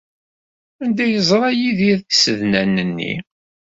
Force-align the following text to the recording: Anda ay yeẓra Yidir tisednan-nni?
Anda 0.83 1.01
ay 1.05 1.11
yeẓra 1.13 1.49
Yidir 1.59 1.99
tisednan-nni? 2.01 3.13